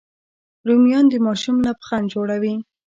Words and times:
رومیان 0.67 1.05
د 1.09 1.13
ماشوم 1.25 1.57
لبخند 1.65 2.05
جوړوي 2.13 2.55